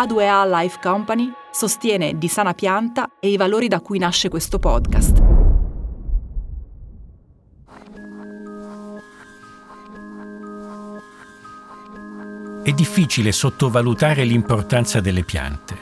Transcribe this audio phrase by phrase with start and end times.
[0.00, 5.22] A2A Life Company sostiene Di Sana Pianta e i valori da cui nasce questo podcast.
[12.62, 15.76] È difficile sottovalutare l'importanza delle piante.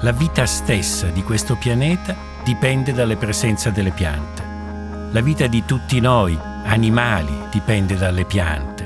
[0.00, 4.42] La vita stessa di questo pianeta dipende dalla presenza delle piante.
[5.12, 8.77] La vita di tutti noi, animali, dipende dalle piante.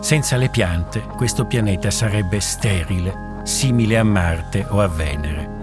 [0.00, 5.56] Senza le piante questo pianeta sarebbe sterile, simile a Marte o a Venere.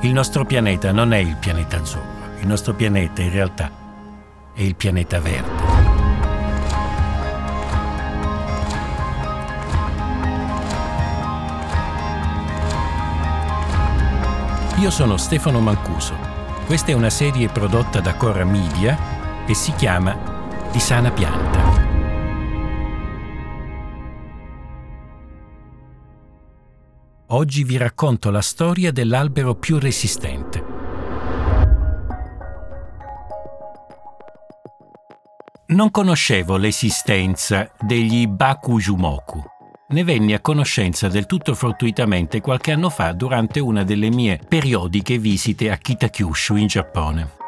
[0.00, 3.70] Il nostro pianeta non è il pianeta azzurro, il nostro pianeta in realtà
[4.52, 5.90] è il pianeta verde.
[14.78, 16.14] Io sono Stefano Mancuso.
[16.66, 20.16] Questa è una serie prodotta da Cora Media e si chiama
[20.72, 21.61] Di sana pianta.
[27.34, 30.62] Oggi vi racconto la storia dell'albero più resistente.
[35.68, 39.42] Non conoscevo l'esistenza degli Bakujumoku.
[39.88, 45.16] Ne venni a conoscenza del tutto fortuitamente qualche anno fa durante una delle mie periodiche
[45.16, 47.41] visite a Kitakyushu in Giappone.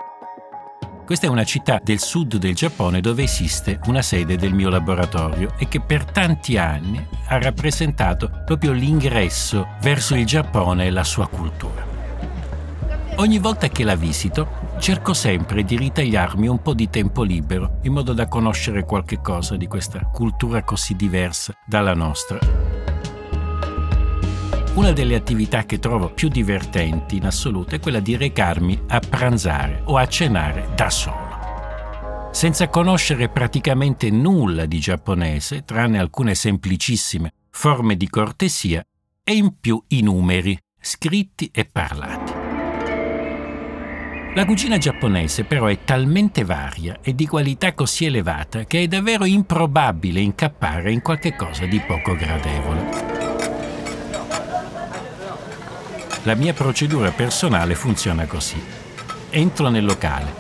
[1.05, 5.53] Questa è una città del sud del Giappone dove esiste una sede del mio laboratorio
[5.59, 11.29] e che per tanti anni ha rappresentato proprio l'ingresso verso il Giappone e la sua
[11.29, 11.85] cultura.
[13.17, 17.93] Ogni volta che la visito cerco sempre di ritagliarmi un po' di tempo libero in
[17.93, 22.64] modo da conoscere qualche cosa di questa cultura così diversa dalla nostra
[24.75, 29.83] una delle attività che trovo più divertenti in assoluto è quella di recarmi a pranzare
[29.85, 31.33] o a cenare da solo.
[32.33, 38.85] Senza conoscere praticamente nulla di giapponese, tranne alcune semplicissime forme di cortesia
[39.23, 42.33] e in più i numeri, scritti e parlati.
[44.35, 49.25] La cucina giapponese però è talmente varia e di qualità così elevata che è davvero
[49.25, 53.14] improbabile incappare in qualche cosa di poco gradevole.
[56.27, 58.59] La mia procedura personale funziona così.
[59.29, 60.33] Entro nel locale,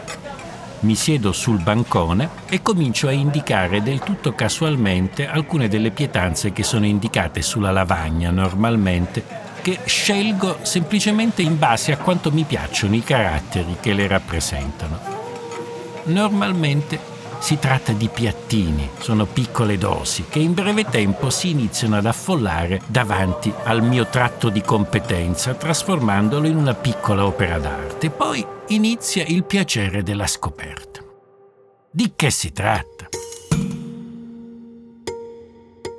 [0.80, 6.62] mi siedo sul bancone e comincio a indicare del tutto casualmente alcune delle pietanze che
[6.62, 9.22] sono indicate sulla lavagna normalmente,
[9.60, 14.98] che scelgo semplicemente in base a quanto mi piacciono i caratteri che le rappresentano.
[16.04, 16.98] Normalmente
[17.44, 22.80] si tratta di piattini, sono piccole dosi che in breve tempo si iniziano ad affollare
[22.86, 28.08] davanti al mio tratto di competenza, trasformandolo in una piccola opera d'arte.
[28.08, 31.02] Poi inizia il piacere della scoperta.
[31.90, 33.08] Di che si tratta?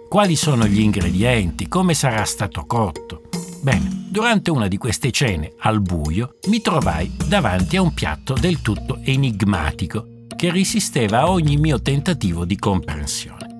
[0.09, 1.67] Quali sono gli ingredienti?
[1.67, 3.21] Come sarà stato cotto?
[3.61, 8.63] Bene, durante una di queste cene al buio mi trovai davanti a un piatto del
[8.63, 10.13] tutto enigmatico
[10.45, 13.55] che resisteva a ogni mio tentativo di comprensione.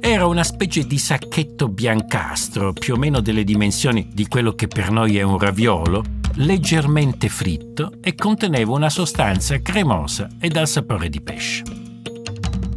[0.00, 4.90] Era una specie di sacchetto biancastro, più o meno delle dimensioni di quello che per
[4.90, 6.02] noi è un raviolo,
[6.34, 11.62] leggermente fritto e conteneva una sostanza cremosa e dal sapore di pesce.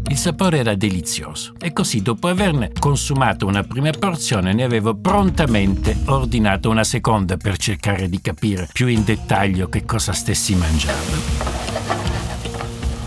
[0.10, 5.98] Il sapore era delizioso e così dopo averne consumato una prima porzione ne avevo prontamente
[6.06, 12.07] ordinato una seconda per cercare di capire più in dettaglio che cosa stessi mangiando.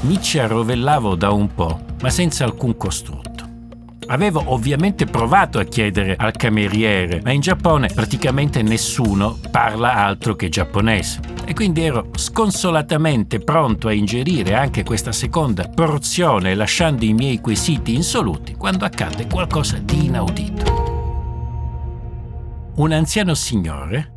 [0.02, 3.48] Mi ci arrovellavo da un po', ma senza alcun costrutto.
[4.06, 10.48] Avevo ovviamente provato a chiedere al cameriere, ma in Giappone praticamente nessuno parla altro che
[10.48, 11.20] giapponese.
[11.44, 17.94] E quindi ero sconsolatamente pronto a ingerire anche questa seconda porzione lasciando i miei quesiti
[17.94, 20.78] insoluti quando accadde qualcosa di inaudito.
[22.76, 24.14] Un anziano signore,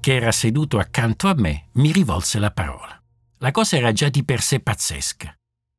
[0.00, 2.97] che era seduto accanto a me, mi rivolse la parola.
[3.40, 5.32] La cosa era già di per sé pazzesca.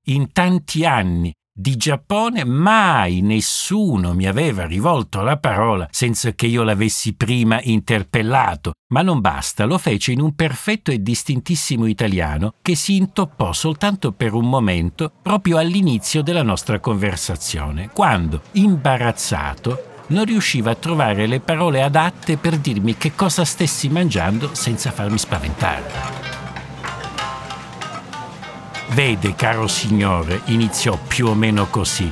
[0.07, 6.63] In tanti anni di Giappone mai nessuno mi aveva rivolto la parola senza che io
[6.63, 12.75] l'avessi prima interpellato, ma non basta, lo fece in un perfetto e distintissimo italiano che
[12.75, 20.71] si intoppò soltanto per un momento proprio all'inizio della nostra conversazione, quando, imbarazzato, non riusciva
[20.71, 26.38] a trovare le parole adatte per dirmi che cosa stessi mangiando senza farmi spaventare.
[28.91, 32.11] Vede, caro signore, iniziò più o meno così,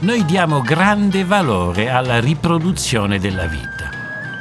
[0.00, 3.90] noi diamo grande valore alla riproduzione della vita.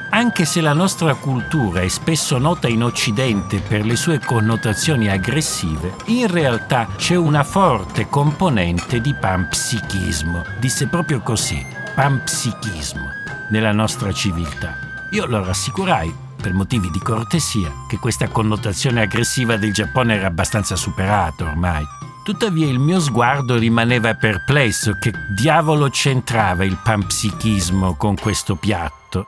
[0.09, 5.95] Anche se la nostra cultura è spesso nota in Occidente per le sue connotazioni aggressive,
[6.05, 10.43] in realtà c'è una forte componente di panpsichismo.
[10.59, 13.23] Disse proprio così, panpsichismo.
[13.49, 14.77] nella nostra civiltà.
[15.11, 16.13] Io lo rassicurai,
[16.45, 21.83] per motivi di cortesia, che questa connotazione aggressiva del Giappone era abbastanza superata ormai.
[22.23, 24.95] Tuttavia il mio sguardo rimaneva perplesso.
[24.99, 29.27] Che diavolo c'entrava il panpsichismo con questo piatto?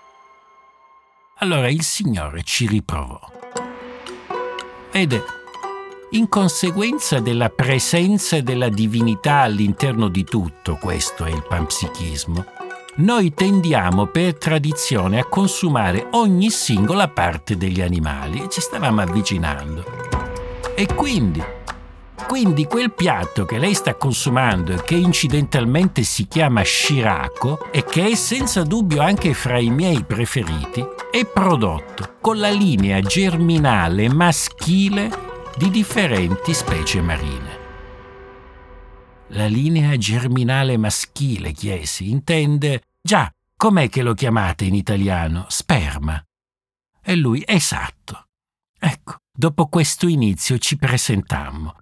[1.40, 3.19] Allora il Signore ci riprovò.
[4.92, 5.24] Vede,
[6.12, 12.46] in conseguenza della presenza della divinità all'interno di tutto, questo è il panpsichismo,
[12.98, 19.84] noi tendiamo per tradizione a consumare ogni singola parte degli animali e ci stavamo avvicinando.
[20.74, 21.44] E quindi,
[22.28, 28.08] quindi quel piatto che lei sta consumando e che incidentalmente si chiama shirako e che
[28.08, 35.10] è senza dubbio anche fra i miei preferiti, è prodotto con la linea germinale maschile
[35.56, 37.66] di differenti specie marine.
[39.32, 45.45] La linea germinale maschile, chiesi, intende Già, com'è che lo chiamate in italiano?
[45.48, 46.21] Sperma.
[47.01, 48.25] E lui, esatto.
[48.77, 51.75] Ecco, dopo questo inizio ci presentammo.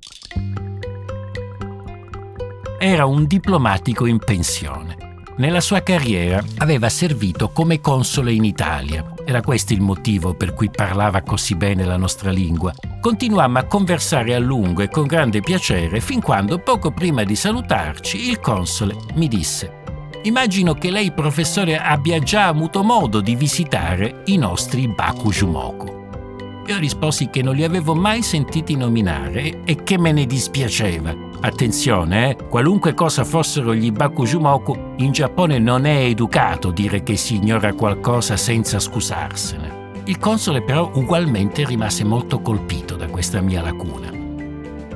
[2.77, 5.23] Era un diplomatico in pensione.
[5.37, 9.15] Nella sua carriera aveva servito come console in Italia.
[9.25, 12.71] Era questo il motivo per cui parlava così bene la nostra lingua.
[13.01, 18.29] Continuammo a conversare a lungo e con grande piacere fin quando, poco prima di salutarci,
[18.29, 19.81] il console mi disse
[20.25, 26.63] Immagino che lei, professore, abbia già avuto modo di visitare i nostri Bakujumoku.
[26.65, 31.13] Io risposi che non li avevo mai sentiti nominare e che me ne dispiaceva.
[31.41, 37.35] Attenzione, eh, qualunque cosa fossero gli Bakujumoku, in Giappone non è educato dire che si
[37.35, 40.01] ignora qualcosa senza scusarsene.
[40.05, 44.09] Il console però ugualmente rimase molto colpito da questa mia lacuna.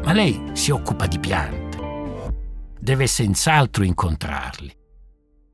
[0.03, 1.77] Ma lei si occupa di piante.
[2.79, 4.77] Deve senz'altro incontrarli.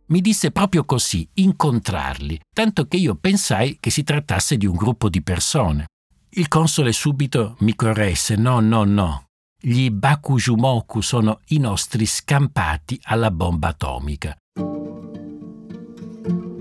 [0.07, 5.09] Mi disse proprio così, incontrarli, tanto che io pensai che si trattasse di un gruppo
[5.09, 5.87] di persone.
[6.29, 9.23] Il console subito mi corresse, no, no, no.
[9.59, 14.37] Gli Bakujumoku sono i nostri scampati alla bomba atomica.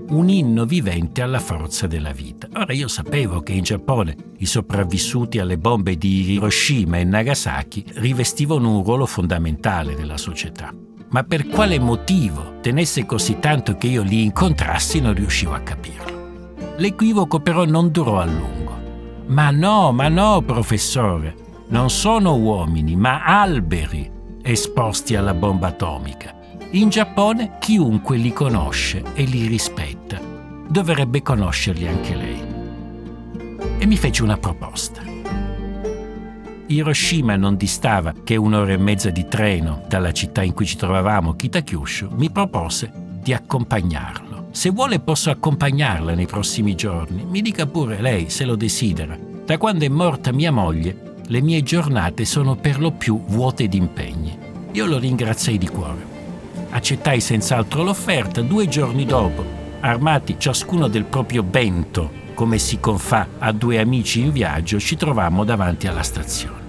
[0.07, 2.47] Un inno vivente alla forza della vita.
[2.55, 8.75] Ora io sapevo che in Giappone i sopravvissuti alle bombe di Hiroshima e Nagasaki rivestivano
[8.77, 10.73] un ruolo fondamentale nella società
[11.09, 16.53] ma per quale motivo tenesse così tanto che io li incontrassi non riuscivo a capirlo.
[16.77, 18.73] L'equivoco però non durò a lungo.
[19.27, 21.35] Ma no, ma no, professore,
[21.69, 24.11] non sono uomini, ma alberi
[24.41, 26.33] esposti alla bomba atomica.
[26.71, 30.19] In Giappone chiunque li conosce e li rispetta.
[30.67, 32.43] Dovrebbe conoscerli anche lei.
[33.77, 35.04] E mi fece una proposta.
[36.67, 41.35] Hiroshima non distava che un'ora e mezza di treno dalla città in cui ci trovavamo,
[41.35, 42.91] Kitakyushu, mi propose
[43.21, 44.47] di accompagnarlo.
[44.49, 49.15] Se vuole posso accompagnarla nei prossimi giorni, mi dica pure lei se lo desidera.
[49.45, 53.77] Da quando è morta mia moglie, le mie giornate sono per lo più vuote di
[53.77, 54.35] impegni.
[54.71, 56.13] Io lo ringraziai di cuore.
[56.71, 59.43] Accettai senz'altro l'offerta due giorni dopo,
[59.81, 65.43] armati ciascuno del proprio bento come si confà a due amici in viaggio, ci trovammo
[65.43, 66.63] davanti alla stazione.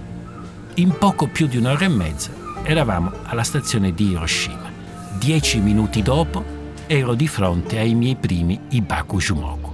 [0.75, 2.31] In poco più di un'ora e mezza
[2.63, 4.71] eravamo alla stazione di Hiroshima.
[5.19, 6.43] Dieci minuti dopo
[6.87, 9.73] ero di fronte ai miei primi Ibaku Jumoku.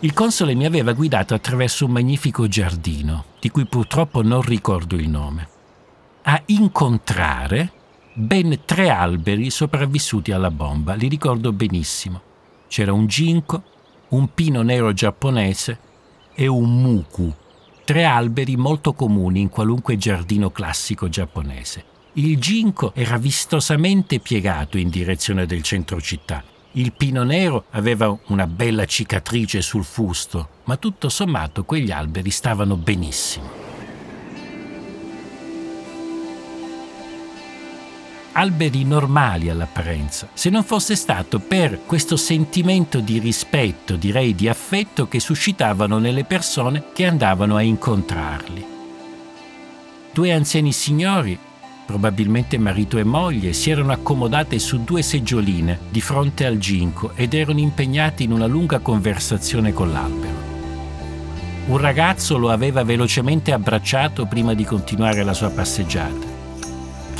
[0.00, 5.08] Il console mi aveva guidato attraverso un magnifico giardino, di cui purtroppo non ricordo il
[5.08, 5.48] nome,
[6.22, 7.72] a incontrare
[8.20, 12.20] ben tre alberi sopravvissuti alla bomba, li ricordo benissimo.
[12.68, 13.62] C'era un ginkgo,
[14.08, 15.78] un pino nero giapponese
[16.34, 17.32] e un muku,
[17.84, 21.84] tre alberi molto comuni in qualunque giardino classico giapponese.
[22.14, 26.44] Il ginkgo era vistosamente piegato in direzione del centro città.
[26.72, 32.76] Il pino nero aveva una bella cicatrice sul fusto, ma tutto sommato quegli alberi stavano
[32.76, 33.69] benissimo.
[38.32, 45.08] Alberi normali all'apparenza, se non fosse stato per questo sentimento di rispetto, direi di affetto
[45.08, 48.64] che suscitavano nelle persone che andavano a incontrarli.
[50.12, 51.38] Due anziani signori,
[51.86, 57.34] probabilmente marito e moglie, si erano accomodate su due seggioline di fronte al ginco ed
[57.34, 60.48] erano impegnati in una lunga conversazione con l'albero.
[61.66, 66.29] Un ragazzo lo aveva velocemente abbracciato prima di continuare la sua passeggiata.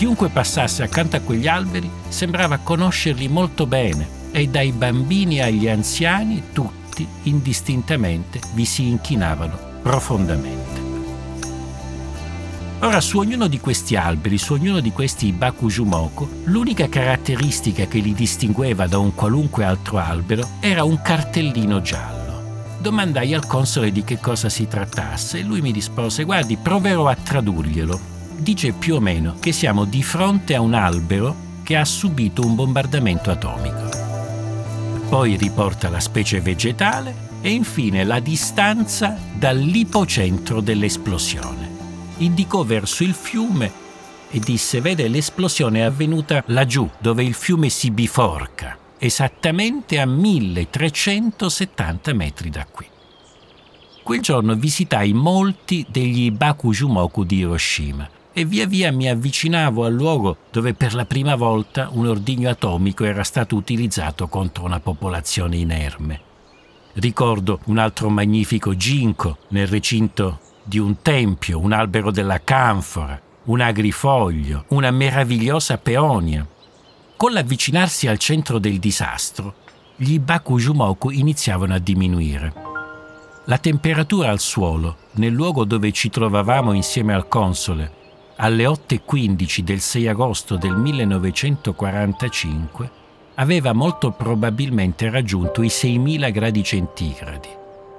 [0.00, 6.44] Chiunque passasse accanto a quegli alberi sembrava conoscerli molto bene e dai bambini agli anziani
[6.54, 10.80] tutti indistintamente vi si inchinavano profondamente.
[12.78, 18.14] Ora, su ognuno di questi alberi, su ognuno di questi Bakujumoko, l'unica caratteristica che li
[18.14, 22.78] distingueva da un qualunque altro albero era un cartellino giallo.
[22.78, 27.14] Domandai al console di che cosa si trattasse e lui mi rispose: Guardi, proverò a
[27.14, 28.19] tradurglielo.
[28.40, 32.54] Dice più o meno che siamo di fronte a un albero che ha subito un
[32.54, 33.90] bombardamento atomico.
[35.10, 41.68] Poi riporta la specie vegetale e infine la distanza dall'ipocentro dell'esplosione.
[42.18, 43.70] Indicò verso il fiume
[44.30, 52.14] e disse: Vede, l'esplosione è avvenuta laggiù, dove il fiume si biforca esattamente a 1370
[52.14, 52.86] metri da qui.
[54.02, 60.36] Quel giorno visitai molti degli Bakujumoku di Hiroshima e via via mi avvicinavo al luogo
[60.50, 66.20] dove per la prima volta un ordigno atomico era stato utilizzato contro una popolazione inerme.
[66.94, 73.60] Ricordo un altro magnifico ginkgo nel recinto di un tempio, un albero della canfora, un
[73.60, 76.46] agrifoglio, una meravigliosa peonia,
[77.16, 79.54] con l'avvicinarsi al centro del disastro,
[79.96, 82.52] gli Bakujumoku iniziavano a diminuire.
[83.44, 87.98] La temperatura al suolo, nel luogo dove ci trovavamo insieme al console,
[88.40, 92.90] alle 8.15 del 6 agosto del 1945,
[93.34, 97.48] aveva molto probabilmente raggiunto i 6.000 gradi centigradi,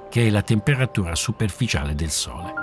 [0.10, 2.54] che è la temperatura superficiale del Sole.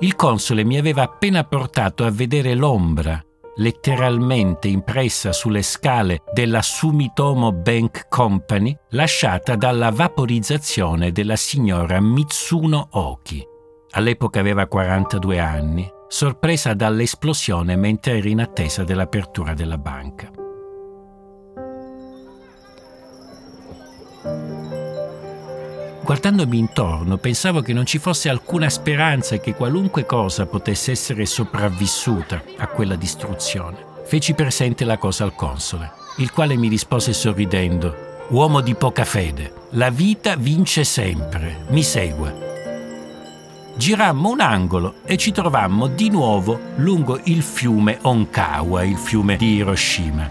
[0.00, 3.24] Il console mi aveva appena portato a vedere l'ombra
[3.56, 13.49] letteralmente impressa sulle scale della Sumitomo Bank Company, lasciata dalla vaporizzazione della signora Mitsuno Oki.
[13.92, 20.30] All'epoca aveva 42 anni, sorpresa dall'esplosione mentre era in attesa dell'apertura della banca.
[26.04, 32.42] Guardandomi intorno pensavo che non ci fosse alcuna speranza che qualunque cosa potesse essere sopravvissuta
[32.58, 33.84] a quella distruzione.
[34.04, 39.52] Feci presente la cosa al console, il quale mi rispose sorridendo, Uomo di poca fede,
[39.70, 42.49] la vita vince sempre, mi segua.
[43.80, 49.54] Girammo un angolo e ci trovammo di nuovo lungo il fiume Onkawa, il fiume di
[49.54, 50.28] Hiroshima.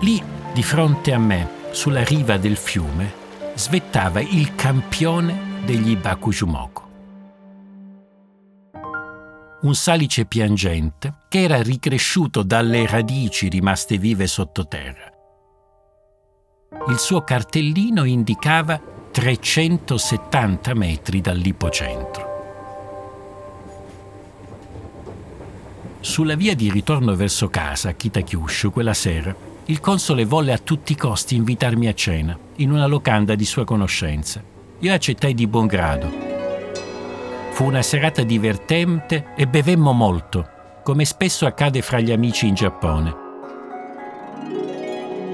[0.00, 0.22] Lì,
[0.54, 3.12] di fronte a me, sulla riva del fiume,
[3.56, 6.82] svettava il campione degli Bakujumoku.
[9.60, 15.12] Un salice piangente che era ricresciuto dalle radici rimaste vive sottoterra.
[16.88, 18.80] Il suo cartellino indicava
[19.10, 22.27] 370 metri dall'ipocentro.
[26.00, 30.92] Sulla via di ritorno verso casa a Kitakyushu quella sera, il console volle a tutti
[30.92, 34.42] i costi invitarmi a cena in una locanda di sua conoscenza.
[34.78, 36.08] Io accettai di buon grado.
[37.50, 40.48] Fu una serata divertente e bevemmo molto,
[40.84, 43.26] come spesso accade fra gli amici in Giappone.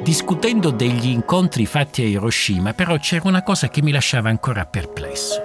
[0.02, 5.42] Discutendo degli incontri fatti a Hiroshima, però c'era una cosa che mi lasciava ancora perplesso.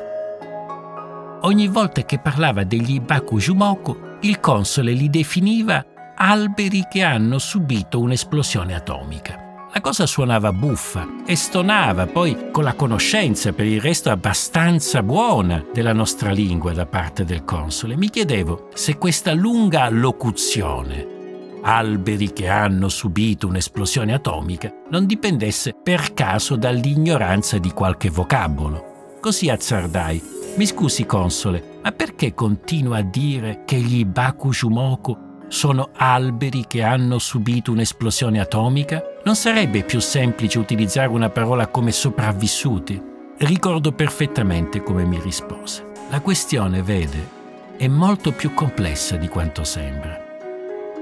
[1.42, 5.86] Ogni volta che parlava degli Bakujumoku, il console li definiva
[6.16, 9.48] alberi che hanno subito un'esplosione atomica.
[9.72, 15.64] La cosa suonava buffa e stonava poi con la conoscenza per il resto abbastanza buona
[15.72, 17.96] della nostra lingua da parte del console.
[17.96, 21.18] Mi chiedevo se questa lunga locuzione
[21.62, 28.89] alberi che hanno subito un'esplosione atomica non dipendesse per caso dall'ignoranza di qualche vocabolo.
[29.20, 30.38] Così azzardai.
[30.56, 37.20] Mi scusi console, ma perché continua a dire che gli Bakujumoku sono alberi che hanno
[37.20, 39.04] subito un'esplosione atomica?
[39.26, 43.02] Non sarebbe più semplice utilizzare una parola come sopravvissuti?
[43.40, 45.86] Ricordo perfettamente come mi rispose.
[46.10, 47.38] La questione, vede,
[47.78, 50.18] è molto più complessa di quanto sembra.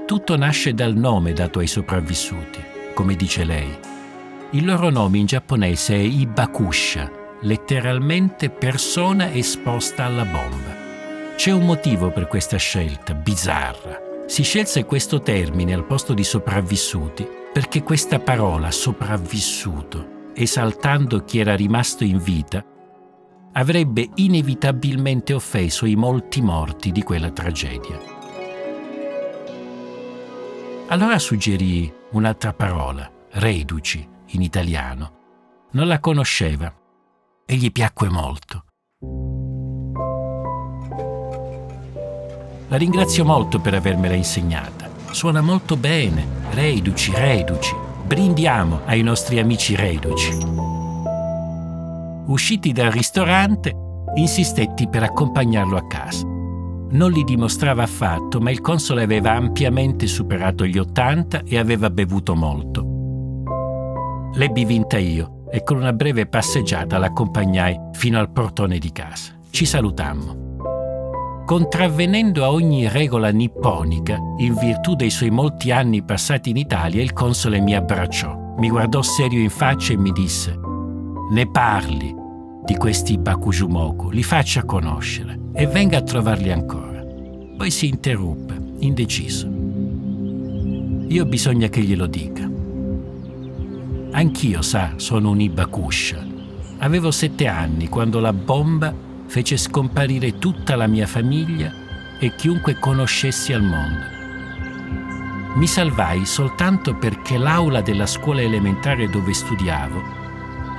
[0.06, 2.62] Tutto nasce dal nome dato ai sopravvissuti,
[2.94, 3.78] come dice lei.
[4.50, 11.34] Il loro nome in giapponese è Ibakusha, letteralmente persona esposta alla bomba.
[11.36, 17.26] C'è un motivo per questa scelta bizzarra si scelse questo termine al posto di sopravvissuti
[17.50, 22.62] perché questa parola sopravvissuto, esaltando chi era rimasto in vita,
[23.52, 27.98] avrebbe inevitabilmente offeso i molti morti di quella tragedia.
[30.88, 35.12] Allora suggerì un'altra parola, reduci, in italiano.
[35.70, 36.70] Non la conosceva
[37.50, 38.64] e gli piacque molto.
[42.68, 44.90] La ringrazio molto per avermela insegnata.
[45.12, 46.26] Suona molto bene.
[46.50, 47.74] Reduci, reduci.
[48.04, 50.36] Brindiamo ai nostri amici reduci.
[52.26, 53.74] Usciti dal ristorante,
[54.16, 56.26] insistetti per accompagnarlo a casa.
[56.90, 62.34] non li dimostrava affatto, ma il console aveva ampiamente superato gli 80 e aveva bevuto
[62.34, 64.30] molto.
[64.34, 69.32] L'ebbi vinta io e con una breve passeggiata l'accompagnai fino al portone di casa.
[69.50, 70.46] Ci salutammo.
[71.44, 77.14] Contravvenendo a ogni regola nipponica, in virtù dei suoi molti anni passati in Italia, il
[77.14, 80.54] console mi abbracciò, mi guardò serio in faccia e mi disse:
[81.30, 82.14] Ne parli
[82.64, 87.02] di questi Bakujumoku, li faccia conoscere e venga a trovarli ancora.
[87.56, 89.48] Poi si interruppe, indeciso.
[91.08, 92.57] Io bisogna che glielo dica.
[94.10, 96.24] Anch'io, sa, sono un Ibakusha.
[96.78, 98.94] Avevo sette anni quando la bomba
[99.26, 101.72] fece scomparire tutta la mia famiglia
[102.18, 104.16] e chiunque conoscessi al mondo.
[105.54, 110.16] Mi salvai soltanto perché l'aula della scuola elementare dove studiavo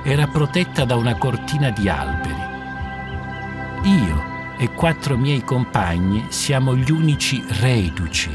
[0.02, 2.48] era protetta da una cortina di alberi.
[3.84, 8.30] Io e quattro miei compagni siamo gli unici reduci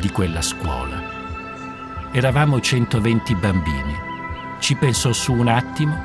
[0.00, 1.02] di quella scuola.
[2.12, 4.15] Eravamo 120 bambini.
[4.58, 5.96] Ci pensò su un attimo,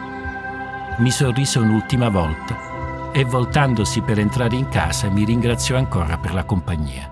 [0.98, 6.43] mi sorrise un'ultima volta e voltandosi per entrare in casa mi ringraziò ancora per la
[6.43, 7.10] compagnia.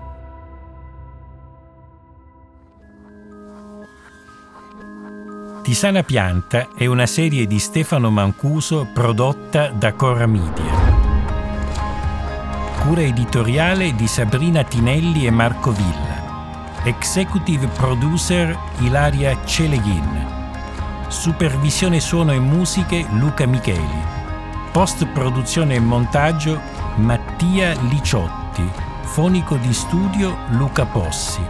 [5.62, 10.78] Tisana Pianta è una serie di Stefano Mancuso prodotta da Cora Media.
[12.80, 16.82] Cura editoriale di Sabrina Tinelli e Marco Villa.
[16.84, 20.29] Executive producer Ilaria Celeghin.
[21.10, 24.00] Supervisione suono e musiche Luca Micheli.
[24.70, 26.60] Post produzione e montaggio
[26.98, 28.62] Mattia Liciotti.
[29.02, 31.42] Fonico di studio Luca Possi.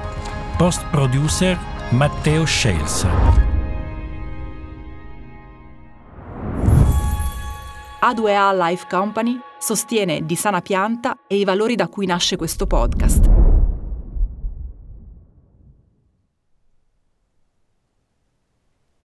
[0.56, 1.58] Post producer
[1.90, 3.10] Matteo Scelsa.
[8.02, 13.39] A2A Life Company sostiene di sana pianta e i valori da cui nasce questo podcast.